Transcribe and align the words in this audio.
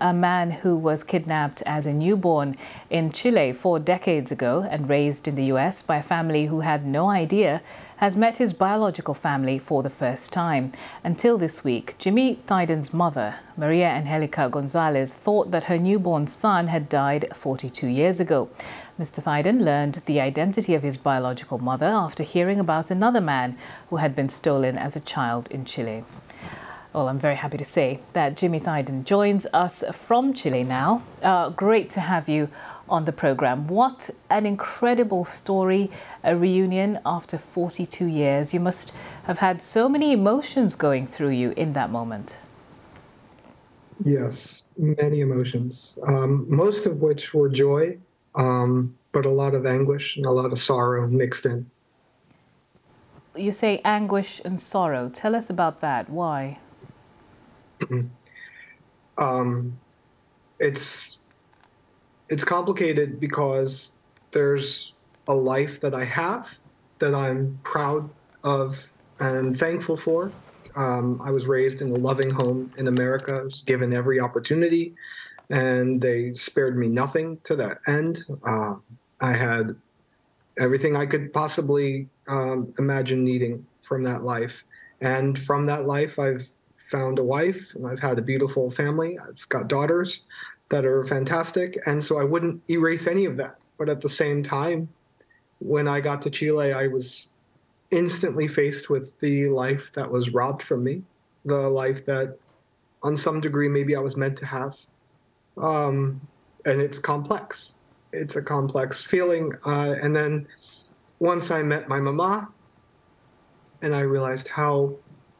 a 0.00 0.12
man 0.12 0.50
who 0.50 0.76
was 0.76 1.02
kidnapped 1.02 1.62
as 1.62 1.86
a 1.86 1.92
newborn 1.92 2.54
in 2.90 3.10
Chile 3.10 3.52
four 3.52 3.78
decades 3.78 4.30
ago 4.30 4.66
and 4.70 4.88
raised 4.88 5.26
in 5.26 5.34
the 5.34 5.44
US 5.44 5.82
by 5.82 5.96
a 5.96 6.02
family 6.02 6.46
who 6.46 6.60
had 6.60 6.86
no 6.86 7.08
idea, 7.08 7.62
has 7.96 8.14
met 8.14 8.36
his 8.36 8.52
biological 8.52 9.14
family 9.14 9.58
for 9.58 9.82
the 9.82 9.90
first 9.90 10.32
time. 10.32 10.70
Until 11.02 11.38
this 11.38 11.64
week, 11.64 11.96
Jimmy 11.98 12.38
Thyden's 12.46 12.92
mother, 12.92 13.36
Maria 13.56 13.88
Angelica 13.88 14.48
Gonzalez, 14.50 15.14
thought 15.14 15.50
that 15.50 15.64
her 15.64 15.78
newborn 15.78 16.26
son 16.26 16.66
had 16.66 16.88
died 16.88 17.26
42 17.34 17.86
years 17.86 18.20
ago. 18.20 18.50
Mr. 19.00 19.22
Thaiden 19.22 19.64
learned 19.64 20.02
the 20.06 20.20
identity 20.20 20.74
of 20.74 20.82
his 20.82 20.96
biological 20.96 21.58
mother 21.58 21.86
after 21.86 22.22
hearing 22.22 22.60
about 22.60 22.90
another 22.90 23.20
man 23.20 23.56
who 23.88 23.96
had 23.96 24.14
been 24.14 24.28
stolen 24.28 24.76
as 24.76 24.94
a 24.96 25.00
child 25.00 25.50
in 25.50 25.64
Chile. 25.64 26.04
Well, 26.96 27.10
I'm 27.10 27.18
very 27.18 27.34
happy 27.34 27.58
to 27.58 27.64
say 27.66 28.00
that 28.14 28.38
Jimmy 28.38 28.58
Thyden 28.58 29.04
joins 29.04 29.46
us 29.52 29.84
from 29.92 30.32
Chile 30.32 30.64
now. 30.64 31.02
Uh, 31.22 31.50
great 31.50 31.90
to 31.90 32.00
have 32.00 32.26
you 32.26 32.48
on 32.88 33.04
the 33.04 33.12
program. 33.12 33.68
What 33.68 34.08
an 34.30 34.46
incredible 34.46 35.26
story, 35.26 35.90
a 36.24 36.34
reunion 36.34 37.00
after 37.04 37.36
42 37.36 38.06
years. 38.06 38.54
You 38.54 38.60
must 38.60 38.94
have 39.24 39.40
had 39.40 39.60
so 39.60 39.90
many 39.90 40.10
emotions 40.12 40.74
going 40.74 41.06
through 41.06 41.32
you 41.32 41.50
in 41.50 41.74
that 41.74 41.90
moment. 41.90 42.38
Yes, 44.02 44.62
many 44.78 45.20
emotions, 45.20 45.98
um, 46.06 46.46
most 46.48 46.86
of 46.86 47.02
which 47.02 47.34
were 47.34 47.50
joy, 47.50 47.98
um, 48.36 48.96
but 49.12 49.26
a 49.26 49.30
lot 49.42 49.52
of 49.52 49.66
anguish 49.66 50.16
and 50.16 50.24
a 50.24 50.30
lot 50.30 50.50
of 50.50 50.58
sorrow 50.58 51.06
mixed 51.06 51.44
in. 51.44 51.70
You 53.34 53.52
say 53.52 53.82
anguish 53.84 54.40
and 54.46 54.58
sorrow. 54.58 55.10
Tell 55.10 55.36
us 55.36 55.50
about 55.50 55.82
that. 55.82 56.08
Why? 56.08 56.58
Um, 59.18 59.78
it's 60.58 61.18
it's 62.28 62.44
complicated 62.44 63.20
because 63.20 63.98
there's 64.32 64.94
a 65.28 65.34
life 65.34 65.80
that 65.80 65.94
I 65.94 66.04
have 66.04 66.50
that 66.98 67.14
I'm 67.14 67.58
proud 67.62 68.08
of 68.42 68.78
and 69.20 69.58
thankful 69.58 69.96
for. 69.96 70.32
Um, 70.76 71.20
I 71.24 71.30
was 71.30 71.46
raised 71.46 71.80
in 71.80 71.90
a 71.90 71.94
loving 71.94 72.30
home 72.30 72.70
in 72.76 72.88
America. 72.88 73.38
I 73.40 73.42
was 73.42 73.62
given 73.62 73.94
every 73.94 74.20
opportunity, 74.20 74.94
and 75.50 76.00
they 76.00 76.32
spared 76.32 76.76
me 76.76 76.88
nothing 76.88 77.38
to 77.44 77.56
that 77.56 77.78
end. 77.86 78.24
Uh, 78.44 78.74
I 79.20 79.32
had 79.32 79.74
everything 80.58 80.96
I 80.96 81.06
could 81.06 81.32
possibly 81.32 82.08
um, 82.28 82.72
imagine 82.78 83.24
needing 83.24 83.66
from 83.82 84.02
that 84.04 84.22
life. 84.22 84.64
And 85.00 85.38
from 85.38 85.66
that 85.66 85.84
life, 85.84 86.18
I've 86.18 86.48
found 86.90 87.18
a 87.18 87.24
wife 87.24 87.74
and 87.74 87.86
I've 87.86 88.00
had 88.00 88.18
a 88.18 88.22
beautiful 88.22 88.70
family. 88.70 89.18
I've 89.18 89.48
got 89.48 89.68
daughters 89.68 90.24
that 90.68 90.84
are 90.84 91.04
fantastic. 91.04 91.78
And 91.86 92.04
so 92.04 92.18
I 92.18 92.24
wouldn't 92.24 92.62
erase 92.68 93.06
any 93.06 93.24
of 93.24 93.36
that. 93.36 93.56
But 93.78 93.88
at 93.88 94.00
the 94.00 94.08
same 94.08 94.42
time, 94.42 94.88
when 95.58 95.88
I 95.88 96.00
got 96.00 96.22
to 96.22 96.30
Chile, 96.30 96.72
I 96.72 96.86
was 96.86 97.30
instantly 97.90 98.48
faced 98.48 98.90
with 98.90 99.18
the 99.20 99.48
life 99.48 99.92
that 99.94 100.10
was 100.10 100.30
robbed 100.30 100.62
from 100.62 100.82
me, 100.82 101.02
the 101.44 101.68
life 101.68 102.04
that, 102.06 102.36
on 103.02 103.16
some 103.16 103.40
degree, 103.40 103.68
maybe 103.68 103.94
I 103.94 104.00
was 104.00 104.16
meant 104.16 104.36
to 104.38 104.46
have. 104.46 104.76
Um, 105.56 106.20
and 106.64 106.80
it's 106.80 106.98
complex. 106.98 107.76
It's 108.12 108.36
a 108.36 108.42
complex 108.42 109.04
feeling. 109.04 109.52
Uh, 109.64 109.94
and 110.02 110.14
then 110.14 110.46
once 111.18 111.50
I 111.50 111.62
met 111.62 111.88
my 111.88 112.00
mama, 112.00 112.48
and 113.82 113.94
I 113.94 114.00
realized 114.00 114.48
how 114.48 114.96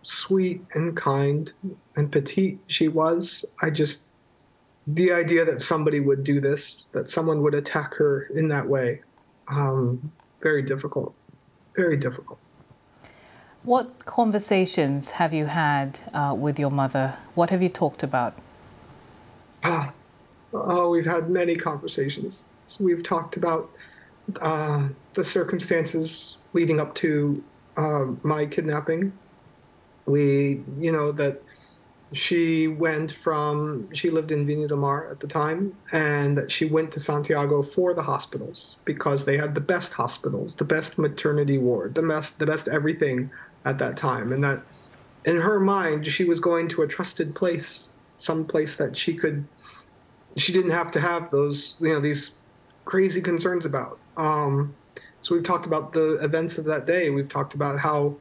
sweet 0.07 0.63
and 0.75 0.97
kind 0.97 1.53
and 1.97 2.11
petite 2.13 2.59
she 2.69 2.89
was. 2.89 3.45
I 3.63 3.71
just, 3.71 4.05
the 4.87 5.13
idea 5.13 5.45
that 5.45 5.61
somebody 5.61 6.01
would 6.01 6.23
do 6.23 6.41
this, 6.41 6.85
that 6.93 7.11
someone 7.11 7.43
would 7.43 7.55
attack 7.55 7.95
her 7.95 8.29
in 8.35 8.49
that 8.49 8.69
way, 8.69 9.03
um, 9.49 10.13
very 10.41 10.63
difficult, 10.63 11.13
very 11.75 11.97
difficult. 11.97 12.39
What 13.65 14.05
conversations 14.07 15.11
have 15.13 15.35
you 15.35 15.47
had 15.47 15.99
uh, 16.15 16.35
with 16.39 16.57
your 16.59 16.71
mother? 16.71 17.17
What 17.35 17.51
have 17.51 17.61
you 17.61 17.69
talked 17.69 18.05
about? 18.05 18.35
Ah, 19.65 19.93
oh, 20.53 20.91
we've 20.91 21.05
had 21.05 21.29
many 21.29 21.57
conversations. 21.57 22.45
So 22.69 22.85
we've 22.85 23.03
talked 23.03 23.37
about 23.37 23.71
uh, 24.41 24.89
the 25.15 25.25
circumstances 25.25 26.37
leading 26.53 26.79
up 26.79 26.95
to 26.97 27.43
uh, 27.77 28.07
my 28.23 28.47
kidnapping 28.47 29.13
we, 30.07 30.63
you 30.79 30.93
know, 30.93 31.13
that 31.13 31.43
she 32.13 32.69
went 32.69 33.11
from, 33.11 33.93
she 33.93 34.11
lived 34.11 34.31
in 34.31 34.47
Viña 34.47 34.69
del 34.69 34.79
Mar 34.79 35.09
at 35.11 35.21
the 35.21 35.27
time, 35.27 35.77
and 35.93 36.39
that 36.39 36.51
she 36.53 36.65
went 36.65 36.93
to 36.93 37.01
Santiago 37.01 37.63
for 37.63 37.95
the 37.95 38.03
hospitals 38.03 38.77
because 38.85 39.25
they 39.25 39.37
had 39.37 39.55
the 39.55 39.61
best 39.61 39.93
hospitals, 39.93 40.55
the 40.55 40.65
best 40.65 40.99
maternity 40.99 41.59
ward, 41.59 41.95
the 41.95 42.03
best, 42.03 42.39
the 42.39 42.47
best 42.47 42.69
everything 42.69 43.31
at 43.65 43.79
that 43.79 43.97
time. 43.97 44.33
And 44.33 44.43
that 44.45 44.63
in 45.25 45.37
her 45.37 45.59
mind, 45.59 46.07
she 46.07 46.25
was 46.25 46.39
going 46.39 46.69
to 46.69 46.83
a 46.83 46.87
trusted 46.87 47.35
place, 47.35 47.93
some 48.15 48.45
place 48.45 48.77
that 48.77 48.97
she 48.97 49.15
could, 49.15 49.45
she 50.37 50.53
didn't 50.53 50.71
have 50.71 50.93
to 50.93 51.01
have 51.01 51.31
those, 51.31 51.77
you 51.81 51.89
know, 51.89 52.01
these 52.01 52.37
crazy 52.85 53.21
concerns 53.21 53.67
about. 53.67 53.99
Um, 54.17 54.75
so 55.21 55.35
we've 55.35 55.45
talked 55.45 55.67
about 55.67 55.93
the 55.93 56.15
events 56.23 56.57
of 56.57 56.65
that 56.67 56.87
day. 56.87 57.11
We've 57.11 57.29
talked 57.29 57.55
about 57.55 57.81
how 57.81 58.15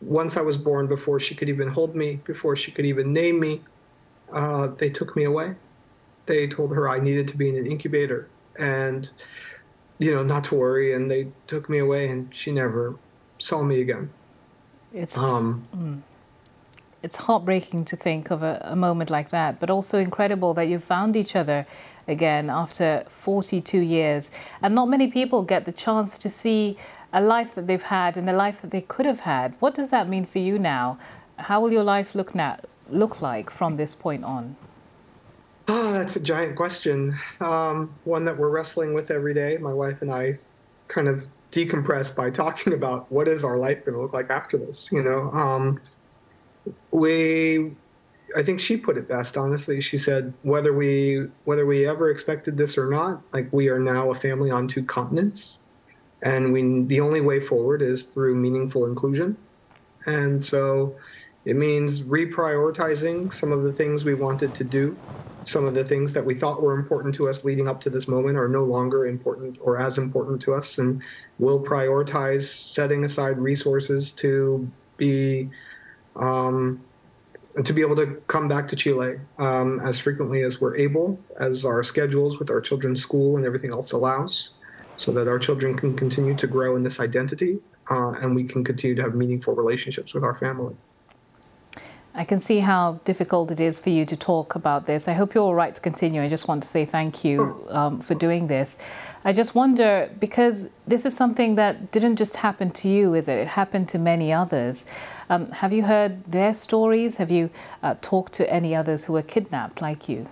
once 0.00 0.36
I 0.36 0.40
was 0.42 0.56
born, 0.56 0.86
before 0.86 1.20
she 1.20 1.34
could 1.34 1.48
even 1.48 1.68
hold 1.68 1.94
me, 1.94 2.20
before 2.24 2.56
she 2.56 2.70
could 2.70 2.86
even 2.86 3.12
name 3.12 3.38
me, 3.38 3.62
uh, 4.32 4.68
they 4.68 4.90
took 4.90 5.16
me 5.16 5.24
away. 5.24 5.54
They 6.26 6.46
told 6.46 6.74
her 6.74 6.88
I 6.88 7.00
needed 7.00 7.28
to 7.28 7.36
be 7.36 7.48
in 7.48 7.56
an 7.56 7.66
incubator 7.66 8.28
and, 8.58 9.10
you 9.98 10.14
know, 10.14 10.22
not 10.22 10.44
to 10.44 10.54
worry. 10.54 10.94
And 10.94 11.10
they 11.10 11.28
took 11.46 11.68
me 11.68 11.78
away, 11.78 12.08
and 12.08 12.34
she 12.34 12.52
never 12.52 12.96
saw 13.38 13.62
me 13.62 13.80
again. 13.80 14.10
It's 14.92 15.16
um, 15.16 15.66
mm, 15.76 16.02
it's 17.02 17.16
heartbreaking 17.16 17.84
to 17.86 17.96
think 17.96 18.30
of 18.30 18.42
a, 18.42 18.60
a 18.64 18.76
moment 18.76 19.10
like 19.10 19.30
that, 19.30 19.60
but 19.60 19.70
also 19.70 19.98
incredible 19.98 20.52
that 20.54 20.68
you 20.68 20.78
found 20.78 21.16
each 21.16 21.34
other 21.34 21.66
again 22.08 22.50
after 22.50 23.04
42 23.08 23.78
years. 23.78 24.30
And 24.62 24.74
not 24.74 24.86
many 24.86 25.08
people 25.08 25.42
get 25.42 25.64
the 25.64 25.72
chance 25.72 26.18
to 26.18 26.28
see 26.28 26.76
a 27.12 27.20
life 27.20 27.54
that 27.54 27.66
they've 27.66 27.82
had 27.82 28.16
and 28.16 28.28
a 28.28 28.32
life 28.32 28.60
that 28.62 28.70
they 28.70 28.82
could 28.82 29.06
have 29.06 29.20
had. 29.20 29.54
What 29.58 29.74
does 29.74 29.88
that 29.88 30.08
mean 30.08 30.24
for 30.24 30.38
you 30.38 30.58
now? 30.58 30.98
How 31.38 31.60
will 31.60 31.72
your 31.72 31.82
life 31.82 32.14
look 32.14 32.34
now 32.34 32.58
look 32.88 33.20
like 33.20 33.50
from 33.50 33.76
this 33.76 33.94
point 33.94 34.24
on? 34.24 34.56
Oh, 35.68 35.92
that's 35.92 36.16
a 36.16 36.20
giant 36.20 36.56
question. 36.56 37.16
Um, 37.40 37.94
one 38.04 38.24
that 38.24 38.36
we're 38.36 38.48
wrestling 38.48 38.92
with 38.92 39.10
every 39.10 39.34
day. 39.34 39.56
My 39.58 39.72
wife 39.72 40.02
and 40.02 40.12
I 40.12 40.38
kind 40.88 41.08
of 41.08 41.26
decompress 41.52 42.14
by 42.14 42.30
talking 42.42 42.72
about 42.72 43.10
what 43.10 43.28
is 43.28 43.44
our 43.44 43.56
life 43.56 43.84
going 43.84 43.94
to 43.94 44.02
look 44.02 44.12
like 44.12 44.30
after 44.30 44.58
this. 44.58 44.90
You 44.92 45.02
know, 45.02 45.30
um, 45.32 45.80
we. 46.90 47.72
I 48.36 48.44
think 48.44 48.60
she 48.60 48.76
put 48.76 48.96
it 48.96 49.08
best. 49.08 49.36
Honestly, 49.36 49.80
she 49.80 49.98
said 49.98 50.32
whether 50.42 50.72
we 50.72 51.26
whether 51.44 51.66
we 51.66 51.86
ever 51.86 52.10
expected 52.10 52.56
this 52.56 52.78
or 52.78 52.88
not, 52.88 53.22
like 53.32 53.52
we 53.52 53.68
are 53.68 53.80
now 53.80 54.10
a 54.10 54.14
family 54.14 54.52
on 54.52 54.68
two 54.68 54.84
continents 54.84 55.60
and 56.22 56.52
we 56.52 56.82
the 56.82 57.00
only 57.00 57.20
way 57.20 57.40
forward 57.40 57.82
is 57.82 58.04
through 58.04 58.34
meaningful 58.34 58.86
inclusion. 58.86 59.36
And 60.06 60.42
so 60.42 60.96
it 61.44 61.56
means 61.56 62.02
reprioritizing 62.02 63.32
some 63.32 63.52
of 63.52 63.62
the 63.62 63.72
things 63.72 64.04
we 64.04 64.14
wanted 64.14 64.54
to 64.54 64.64
do. 64.64 64.96
Some 65.44 65.64
of 65.64 65.74
the 65.74 65.84
things 65.84 66.12
that 66.12 66.24
we 66.24 66.34
thought 66.34 66.62
were 66.62 66.74
important 66.74 67.14
to 67.14 67.28
us 67.28 67.44
leading 67.44 67.66
up 67.66 67.80
to 67.82 67.90
this 67.90 68.06
moment 68.06 68.36
are 68.36 68.48
no 68.48 68.62
longer 68.62 69.06
important 69.06 69.58
or 69.62 69.78
as 69.78 69.96
important 69.96 70.42
to 70.42 70.54
us. 70.54 70.76
And 70.76 71.02
we'll 71.38 71.62
prioritize 71.62 72.42
setting 72.42 73.04
aside 73.04 73.38
resources 73.38 74.12
to 74.12 74.70
be 74.98 75.48
um, 76.16 76.82
to 77.64 77.72
be 77.72 77.80
able 77.80 77.96
to 77.96 78.22
come 78.28 78.46
back 78.46 78.68
to 78.68 78.76
Chile 78.76 79.18
um, 79.38 79.80
as 79.80 79.98
frequently 79.98 80.42
as 80.42 80.60
we're 80.60 80.76
able, 80.76 81.18
as 81.38 81.64
our 81.64 81.82
schedules 81.82 82.38
with 82.38 82.50
our 82.50 82.60
children's 82.60 83.02
school 83.02 83.36
and 83.36 83.44
everything 83.44 83.70
else 83.72 83.92
allows 83.92 84.50
so 85.00 85.10
that 85.12 85.26
our 85.26 85.38
children 85.38 85.74
can 85.74 85.96
continue 85.96 86.36
to 86.36 86.46
grow 86.46 86.76
in 86.76 86.82
this 86.82 87.00
identity 87.00 87.58
uh, 87.90 88.10
and 88.20 88.36
we 88.36 88.44
can 88.44 88.62
continue 88.62 88.94
to 88.94 89.02
have 89.02 89.14
meaningful 89.14 89.54
relationships 89.54 90.12
with 90.12 90.22
our 90.22 90.34
family. 90.34 90.76
I 92.12 92.24
can 92.24 92.38
see 92.38 92.58
how 92.58 93.00
difficult 93.04 93.50
it 93.50 93.60
is 93.60 93.78
for 93.78 93.88
you 93.88 94.04
to 94.04 94.16
talk 94.16 94.56
about 94.56 94.86
this. 94.86 95.08
I 95.08 95.12
hope 95.12 95.32
you're 95.32 95.44
all 95.44 95.54
right 95.54 95.74
to 95.74 95.80
continue. 95.80 96.20
I 96.20 96.28
just 96.28 96.48
want 96.48 96.62
to 96.64 96.68
say 96.68 96.84
thank 96.84 97.24
you 97.24 97.64
um, 97.70 98.00
for 98.00 98.14
doing 98.14 98.48
this. 98.48 98.78
I 99.24 99.32
just 99.32 99.54
wonder 99.54 100.10
because 100.18 100.68
this 100.86 101.06
is 101.06 101.16
something 101.16 101.54
that 101.54 101.92
didn't 101.92 102.16
just 102.16 102.36
happen 102.36 102.70
to 102.72 102.88
you, 102.88 103.14
is 103.14 103.26
it? 103.28 103.38
It 103.38 103.48
happened 103.48 103.88
to 103.90 103.98
many 103.98 104.34
others. 104.34 104.86
Um, 105.30 105.50
have 105.52 105.72
you 105.72 105.84
heard 105.84 106.24
their 106.24 106.52
stories? 106.52 107.16
Have 107.16 107.30
you 107.30 107.48
uh, 107.82 107.94
talked 108.02 108.34
to 108.34 108.52
any 108.52 108.74
others 108.74 109.04
who 109.04 109.14
were 109.14 109.22
kidnapped 109.22 109.80
like 109.80 110.08
you? 110.08 110.28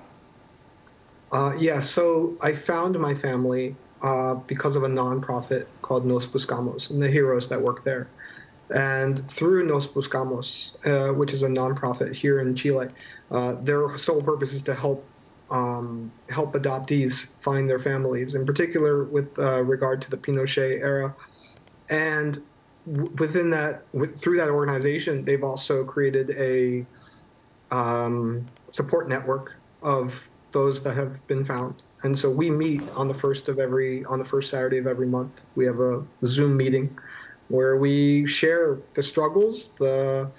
Uh, 1.30 1.54
yeah, 1.56 1.78
so 1.80 2.36
I 2.42 2.54
found 2.54 2.98
my 2.98 3.14
family 3.14 3.76
uh, 4.02 4.34
because 4.34 4.76
of 4.76 4.82
a 4.82 4.88
nonprofit 4.88 5.66
called 5.82 6.06
Nos 6.06 6.26
Buscamos 6.26 6.90
and 6.90 7.02
the 7.02 7.10
heroes 7.10 7.48
that 7.48 7.60
work 7.60 7.84
there. 7.84 8.08
And 8.70 9.28
through 9.30 9.64
Nos 9.66 9.86
Buscamos, 9.86 10.76
uh, 10.86 11.12
which 11.14 11.32
is 11.32 11.42
a 11.42 11.48
nonprofit 11.48 12.14
here 12.14 12.40
in 12.40 12.54
Chile, 12.54 12.88
uh, 13.30 13.54
their 13.54 13.96
sole 13.96 14.20
purpose 14.20 14.52
is 14.52 14.62
to 14.62 14.74
help 14.74 15.04
um, 15.50 16.12
help 16.28 16.52
adoptees 16.52 17.30
find 17.40 17.70
their 17.70 17.78
families, 17.78 18.34
in 18.34 18.44
particular 18.44 19.04
with 19.04 19.38
uh, 19.38 19.62
regard 19.62 20.02
to 20.02 20.10
the 20.10 20.18
Pinochet 20.18 20.82
era. 20.82 21.14
And 21.88 22.42
within 23.18 23.48
that, 23.50 23.84
through 24.18 24.36
that 24.36 24.50
organization, 24.50 25.24
they've 25.24 25.42
also 25.42 25.84
created 25.84 26.30
a 26.36 26.84
um, 27.70 28.44
support 28.72 29.08
network 29.08 29.54
of 29.82 30.27
those 30.52 30.82
that 30.82 30.94
have 30.94 31.26
been 31.26 31.44
found. 31.44 31.82
And 32.02 32.16
so 32.16 32.30
we 32.30 32.50
meet 32.50 32.82
on 32.94 33.08
the 33.08 33.14
first 33.14 33.48
of 33.48 33.58
every 33.58 34.04
on 34.04 34.18
the 34.18 34.24
first 34.24 34.50
Saturday 34.50 34.78
of 34.78 34.86
every 34.86 35.06
month. 35.06 35.42
We 35.56 35.64
have 35.66 35.80
a 35.80 36.04
Zoom 36.24 36.56
meeting 36.56 36.96
where 37.48 37.76
we 37.76 38.26
share 38.26 38.78
the 38.94 39.02
struggles, 39.02 39.70
the 39.78 40.30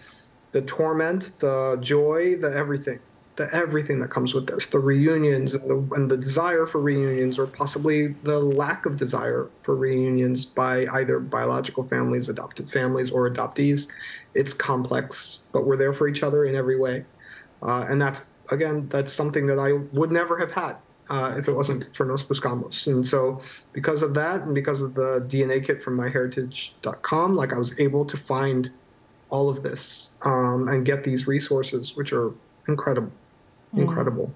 the 0.51 0.61
torment, 0.63 1.37
the 1.39 1.77
joy, 1.81 2.35
the 2.37 2.51
everything, 2.55 2.99
the 3.35 3.53
everything 3.53 3.99
that 3.99 4.09
comes 4.09 4.33
with 4.33 4.47
this, 4.47 4.67
the 4.67 4.79
reunions 4.79 5.53
and 5.53 5.69
the, 5.69 5.95
and 5.95 6.09
the 6.09 6.17
desire 6.17 6.65
for 6.65 6.81
reunions, 6.81 7.37
or 7.37 7.45
possibly 7.45 8.07
the 8.23 8.39
lack 8.39 8.85
of 8.85 8.95
desire 8.95 9.47
for 9.61 9.75
reunions 9.75 10.45
by 10.45 10.87
either 10.93 11.19
biological 11.19 11.83
families, 11.83 12.29
adopted 12.29 12.69
families, 12.69 13.11
or 13.11 13.29
adoptees. 13.29 13.89
It's 14.33 14.53
complex, 14.53 15.43
but 15.51 15.65
we're 15.65 15.77
there 15.77 15.93
for 15.93 16.07
each 16.07 16.23
other 16.23 16.45
in 16.45 16.55
every 16.55 16.79
way, 16.79 17.05
uh, 17.61 17.85
and 17.89 18.01
that's 18.01 18.27
again 18.51 18.87
that's 18.89 19.13
something 19.13 19.45
that 19.47 19.59
I 19.59 19.73
would 19.93 20.11
never 20.11 20.37
have 20.37 20.51
had 20.51 20.77
uh, 21.09 21.35
if 21.37 21.47
it 21.47 21.53
wasn't 21.53 21.95
for 21.95 22.05
Nos 22.05 22.23
Buscamos. 22.23 22.87
And 22.87 23.05
so, 23.05 23.41
because 23.73 24.03
of 24.03 24.13
that, 24.13 24.41
and 24.41 24.53
because 24.53 24.81
of 24.81 24.93
the 24.93 25.25
DNA 25.27 25.63
kit 25.65 25.83
from 25.83 25.97
myheritage.com, 25.97 27.35
like 27.35 27.53
I 27.53 27.57
was 27.57 27.79
able 27.79 28.05
to 28.05 28.17
find 28.17 28.71
all 29.29 29.49
of 29.49 29.63
this 29.63 30.11
um, 30.23 30.67
and 30.67 30.85
get 30.85 31.03
these 31.03 31.27
resources, 31.27 31.95
which 31.95 32.13
are 32.13 32.31
incredible, 32.67 33.11
mm. 33.75 33.81
incredible. 33.81 34.33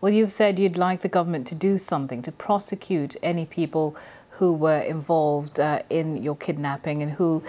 Well, 0.00 0.12
you've 0.12 0.32
said 0.32 0.58
you'd 0.58 0.76
like 0.76 1.02
the 1.02 1.08
government 1.08 1.46
to 1.48 1.54
do 1.54 1.78
something 1.78 2.22
to 2.22 2.32
prosecute 2.32 3.16
any 3.22 3.46
people 3.46 3.96
who 4.30 4.52
were 4.52 4.80
involved 4.80 5.60
uh, 5.60 5.82
in 5.90 6.22
your 6.22 6.34
kidnapping 6.36 7.02
and 7.02 7.12
who, 7.12 7.42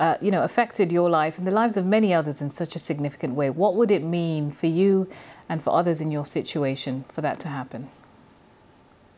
uh, 0.00 0.16
you 0.20 0.30
know, 0.30 0.42
affected 0.42 0.90
your 0.90 1.10
life 1.10 1.36
and 1.36 1.46
the 1.46 1.50
lives 1.50 1.76
of 1.76 1.84
many 1.84 2.12
others 2.14 2.40
in 2.40 2.48
such 2.48 2.74
a 2.74 2.78
significant 2.78 3.34
way. 3.34 3.50
What 3.50 3.76
would 3.76 3.90
it 3.90 4.02
mean 4.02 4.50
for 4.50 4.66
you 4.66 5.06
and 5.46 5.62
for 5.62 5.76
others 5.76 6.00
in 6.00 6.10
your 6.10 6.24
situation 6.24 7.04
for 7.08 7.20
that 7.20 7.38
to 7.40 7.48
happen? 7.48 7.90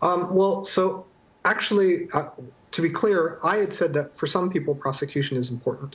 Um, 0.02 0.34
well, 0.34 0.64
so 0.64 1.06
actually, 1.44 2.10
uh, 2.12 2.30
to 2.72 2.82
be 2.82 2.90
clear, 2.90 3.38
I 3.44 3.58
had 3.58 3.72
said 3.72 3.92
that 3.94 4.16
for 4.16 4.26
some 4.26 4.50
people, 4.50 4.74
prosecution 4.74 5.36
is 5.36 5.50
important. 5.50 5.94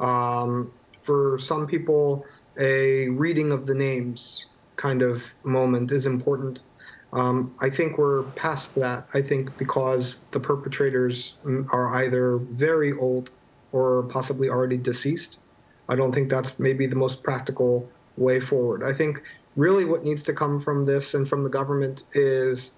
Um, 0.00 0.72
for 0.98 1.38
some 1.38 1.68
people, 1.68 2.26
a 2.58 3.10
reading 3.10 3.52
of 3.52 3.66
the 3.66 3.74
names 3.74 4.46
kind 4.74 5.00
of 5.00 5.22
moment 5.44 5.92
is 5.92 6.06
important. 6.06 6.58
Um, 7.12 7.54
I 7.60 7.70
think 7.70 7.98
we're 7.98 8.24
past 8.32 8.74
that. 8.74 9.08
I 9.14 9.22
think 9.22 9.56
because 9.58 10.24
the 10.32 10.40
perpetrators 10.40 11.36
are 11.70 11.94
either 12.02 12.38
very 12.38 12.92
old 12.92 13.30
or 13.72 14.04
possibly 14.04 14.48
already 14.48 14.76
deceased. 14.76 15.38
I 15.88 15.96
don't 15.96 16.12
think 16.12 16.28
that's 16.28 16.58
maybe 16.58 16.86
the 16.86 16.96
most 16.96 17.22
practical 17.22 17.88
way 18.16 18.40
forward. 18.40 18.82
I 18.82 18.92
think 18.92 19.22
really 19.56 19.84
what 19.84 20.04
needs 20.04 20.22
to 20.24 20.32
come 20.32 20.60
from 20.60 20.86
this 20.86 21.14
and 21.14 21.28
from 21.28 21.42
the 21.42 21.48
government 21.48 22.04
is 22.12 22.72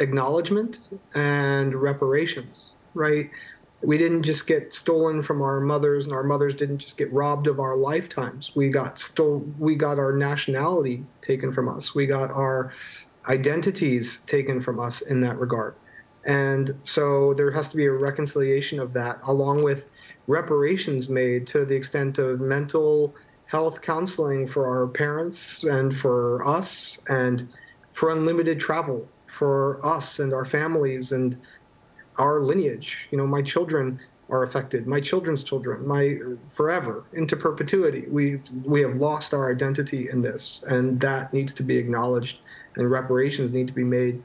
acknowledgement 0.00 0.80
and 1.14 1.74
reparations, 1.74 2.78
right? 2.94 3.30
We 3.82 3.98
didn't 3.98 4.22
just 4.22 4.46
get 4.46 4.72
stolen 4.72 5.20
from 5.20 5.42
our 5.42 5.60
mothers, 5.60 6.06
and 6.06 6.14
our 6.14 6.22
mothers 6.22 6.54
didn't 6.54 6.78
just 6.78 6.96
get 6.96 7.12
robbed 7.12 7.46
of 7.46 7.60
our 7.60 7.76
lifetimes. 7.76 8.56
We 8.56 8.70
got 8.70 8.98
stole, 8.98 9.46
we 9.58 9.74
got 9.74 9.98
our 9.98 10.12
nationality 10.12 11.04
taken 11.20 11.52
from 11.52 11.68
us. 11.68 11.94
We 11.94 12.06
got 12.06 12.30
our 12.30 12.72
identities 13.28 14.18
taken 14.26 14.60
from 14.60 14.80
us 14.80 15.02
in 15.02 15.20
that 15.20 15.38
regard. 15.38 15.74
And 16.26 16.74
so 16.82 17.34
there 17.34 17.50
has 17.50 17.68
to 17.68 17.76
be 17.76 17.84
a 17.84 17.92
reconciliation 17.92 18.80
of 18.80 18.94
that, 18.94 19.18
along 19.24 19.62
with 19.62 19.86
reparations 20.26 21.08
made 21.08 21.46
to 21.48 21.64
the 21.64 21.74
extent 21.74 22.18
of 22.18 22.40
mental 22.40 23.14
health 23.46 23.82
counseling 23.82 24.46
for 24.46 24.66
our 24.66 24.86
parents 24.86 25.64
and 25.64 25.96
for 25.96 26.46
us, 26.46 27.00
and 27.08 27.48
for 27.92 28.10
unlimited 28.10 28.58
travel 28.58 29.06
for 29.26 29.84
us 29.84 30.18
and 30.18 30.32
our 30.32 30.44
families 30.44 31.12
and 31.12 31.36
our 32.18 32.40
lineage. 32.40 33.08
You 33.10 33.18
know, 33.18 33.26
my 33.26 33.42
children 33.42 34.00
are 34.30 34.42
affected, 34.42 34.86
my 34.86 35.00
children's 35.00 35.44
children, 35.44 35.86
my 35.86 36.18
forever 36.48 37.04
into 37.12 37.36
perpetuity. 37.36 38.06
We 38.08 38.40
we 38.64 38.80
have 38.80 38.94
lost 38.96 39.34
our 39.34 39.52
identity 39.52 40.08
in 40.08 40.22
this, 40.22 40.64
and 40.66 40.98
that 41.00 41.32
needs 41.32 41.52
to 41.54 41.62
be 41.62 41.76
acknowledged, 41.76 42.38
and 42.76 42.90
reparations 42.90 43.52
need 43.52 43.66
to 43.68 43.74
be 43.74 43.84
made, 43.84 44.22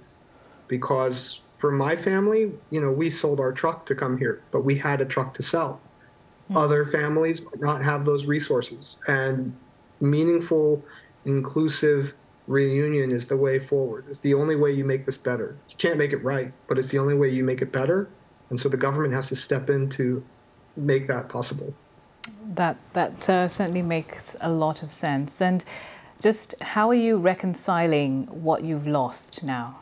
because 0.67 1.41
for 1.57 1.71
my 1.71 1.95
family, 1.95 2.53
you 2.69 2.79
know, 2.79 2.91
we 2.91 3.09
sold 3.09 3.39
our 3.41 3.51
truck 3.51 3.85
to 3.87 3.95
come 3.95 4.17
here, 4.17 4.41
but 4.51 4.61
we 4.61 4.75
had 4.75 5.01
a 5.01 5.05
truck 5.05 5.33
to 5.33 5.43
sell. 5.43 5.81
Other 6.55 6.83
families 6.83 7.43
might 7.43 7.59
not 7.59 7.83
have 7.83 8.05
those 8.05 8.25
resources, 8.25 8.97
and 9.07 9.55
meaningful, 9.99 10.83
inclusive 11.25 12.15
reunion 12.47 13.11
is 13.11 13.27
the 13.27 13.37
way 13.37 13.59
forward. 13.59 14.05
It's 14.09 14.19
the 14.19 14.33
only 14.33 14.55
way 14.55 14.71
you 14.71 14.83
make 14.83 15.05
this 15.05 15.17
better. 15.17 15.55
You 15.69 15.75
can't 15.77 15.97
make 15.97 16.11
it 16.11 16.23
right, 16.23 16.51
but 16.67 16.79
it's 16.79 16.89
the 16.89 16.97
only 16.97 17.13
way 17.13 17.29
you 17.29 17.43
make 17.43 17.61
it 17.61 17.71
better. 17.71 18.09
And 18.49 18.59
so 18.59 18.67
the 18.67 18.77
government 18.77 19.13
has 19.13 19.27
to 19.29 19.35
step 19.35 19.69
in 19.69 19.89
to 19.89 20.23
make 20.75 21.07
that 21.07 21.29
possible. 21.29 21.73
That 22.55 22.77
that 22.93 23.29
uh, 23.29 23.47
certainly 23.47 23.83
makes 23.83 24.35
a 24.41 24.49
lot 24.49 24.81
of 24.81 24.91
sense. 24.91 25.41
And 25.41 25.63
just 26.19 26.55
how 26.61 26.89
are 26.89 26.95
you 26.95 27.17
reconciling 27.17 28.27
what 28.43 28.63
you've 28.63 28.87
lost 28.87 29.43
now? 29.43 29.79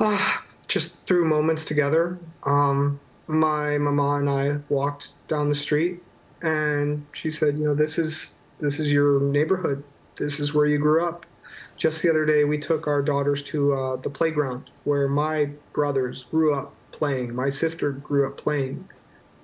Uh, 0.00 0.38
just 0.66 0.96
through 1.06 1.26
moments 1.26 1.64
together. 1.64 2.18
Um, 2.44 2.98
my 3.26 3.78
mama 3.78 4.16
and 4.16 4.30
I 4.30 4.58
walked 4.68 5.12
down 5.28 5.48
the 5.48 5.54
street, 5.54 6.02
and 6.42 7.06
she 7.12 7.30
said, 7.30 7.58
"You 7.58 7.64
know, 7.64 7.74
this 7.74 7.98
is 7.98 8.34
this 8.60 8.78
is 8.78 8.92
your 8.92 9.20
neighborhood. 9.20 9.82
This 10.16 10.38
is 10.40 10.54
where 10.54 10.66
you 10.66 10.78
grew 10.78 11.04
up." 11.04 11.26
Just 11.76 12.02
the 12.02 12.10
other 12.10 12.24
day, 12.24 12.44
we 12.44 12.58
took 12.58 12.86
our 12.86 13.02
daughters 13.02 13.42
to 13.44 13.72
uh, 13.72 13.96
the 13.96 14.10
playground 14.10 14.70
where 14.84 15.08
my 15.08 15.50
brothers 15.72 16.24
grew 16.24 16.54
up 16.54 16.72
playing. 16.92 17.34
My 17.34 17.48
sister 17.48 17.92
grew 17.92 18.26
up 18.26 18.36
playing, 18.36 18.88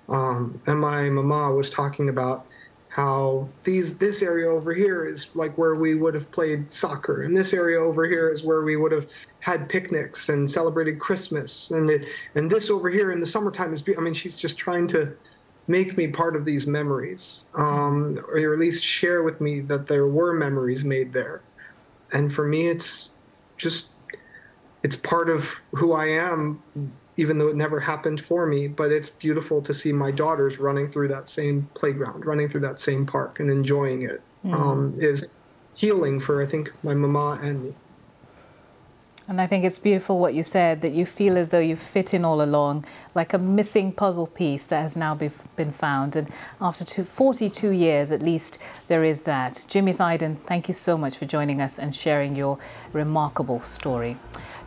um, 0.09 0.61
and 0.67 0.81
my 0.81 1.11
mama 1.11 1.55
was 1.55 1.71
talking 1.71 2.09
about 2.09 2.47
how 2.91 3.49
these 3.63 3.97
this 3.99 4.21
area 4.21 4.51
over 4.51 4.75
here 4.75 5.07
is 5.07 5.35
like 5.35 5.57
where 5.57 5.77
we 5.77 5.95
would 5.95 6.13
have 6.13 6.31
played 6.33 6.73
soccer 6.73 7.23
and 7.23 7.37
this 7.37 7.55
area 7.55 7.81
over 7.81 8.05
here 8.05 8.31
is 8.31 8.43
where 8.43 8.63
we 8.63 8.77
would 8.77 8.91
have 8.91 9.09
had 9.39 9.69
picnics 9.69 10.29
and 10.29 10.51
celebrated 10.51 10.99
christmas 10.99 11.71
and 11.71 11.89
it, 11.89 12.07
and 12.35 12.51
this 12.51 12.69
over 12.69 12.91
here 12.91 13.13
in 13.13 13.21
the 13.21 13.27
summertime 13.27 13.73
is 13.73 13.81
be- 13.81 13.97
i 13.97 14.01
mean 14.01 14.13
she's 14.13 14.37
just 14.37 14.59
trying 14.59 14.89
to 14.89 15.17
make 15.71 15.97
me 15.97 16.09
part 16.09 16.35
of 16.35 16.45
these 16.45 16.67
memories 16.67 17.47
um, 17.55 18.19
or 18.29 18.53
at 18.53 18.59
least 18.59 18.83
share 18.83 19.23
with 19.23 19.41
me 19.41 19.61
that 19.61 19.87
there 19.87 20.09
were 20.09 20.33
memories 20.33 20.85
made 20.85 21.13
there. 21.13 21.43
And 22.13 22.33
for 22.33 22.47
me 22.47 22.69
it's 22.69 23.11
just 23.57 23.93
it's 24.83 24.97
part 24.97 25.29
of 25.29 25.49
who 25.73 25.93
i 25.93 26.07
am 26.07 26.61
even 27.17 27.39
though 27.39 27.49
it 27.49 27.57
never 27.57 27.81
happened 27.81 28.21
for 28.21 28.47
me. 28.47 28.69
But 28.69 28.93
it's 28.93 29.11
beautiful 29.11 29.63
to 29.63 29.75
see 29.75 29.93
my 29.93 30.11
daughters 30.11 30.59
running 30.59 30.91
through 30.91 31.09
that 31.09 31.29
same 31.29 31.69
playground, 31.75 32.27
running 32.27 32.49
through 32.49 32.63
that 32.63 32.81
same 32.81 33.07
park, 33.07 33.41
and 33.41 33.51
enjoying 33.51 34.03
it. 34.03 34.23
Mm. 34.45 34.55
Um, 34.55 34.95
is 34.99 35.29
healing 35.75 36.19
for 36.21 36.43
I 36.43 36.47
think 36.47 36.73
my 36.83 36.95
mama 36.95 37.39
and 37.43 37.65
me. 37.65 37.75
And 39.31 39.41
I 39.41 39.47
think 39.47 39.65
it's 39.65 39.79
beautiful 39.79 40.19
what 40.19 40.35
you 40.35 40.43
said 40.43 40.81
that 40.81 40.93
you 40.93 41.07
feel 41.07 41.39
as 41.39 41.51
though 41.51 41.61
you 41.61 41.77
fit 41.77 42.13
in 42.13 42.25
all 42.25 42.43
along, 42.43 42.85
like 43.15 43.33
a 43.33 43.39
missing 43.39 43.93
puzzle 43.93 44.27
piece 44.27 44.67
that 44.67 44.83
has 44.83 44.97
now 44.97 45.15
been 45.15 45.71
found. 45.71 46.17
And 46.17 46.29
after 46.61 46.85
two, 46.85 47.05
42 47.05 47.71
years, 47.71 48.11
at 48.11 48.23
least, 48.23 48.59
there 48.89 49.05
is 49.05 49.23
that. 49.23 49.65
Jimmy 49.69 49.93
Thyden, 49.93 50.39
thank 50.47 50.67
you 50.67 50.75
so 50.75 50.99
much 50.99 51.17
for 51.17 51.27
joining 51.27 51.61
us 51.61 51.79
and 51.79 51.95
sharing 51.95 52.35
your 52.35 52.59
remarkable 52.93 53.61
story. 53.61 54.17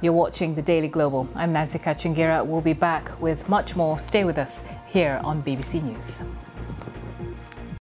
You're 0.03 0.11
watching 0.11 0.53
the 0.53 0.61
Daily 0.61 0.89
Global. 0.89 1.29
I'm 1.33 1.53
Nancy 1.53 1.79
Kacungira. 1.79 2.45
We'll 2.45 2.59
be 2.59 2.73
back 2.73 3.21
with 3.21 3.47
much 3.47 3.77
more. 3.77 3.97
Stay 3.97 4.25
with 4.25 4.37
us 4.37 4.61
here 4.85 5.21
on 5.23 5.41
BBC 5.41 5.81
News. 5.81 6.21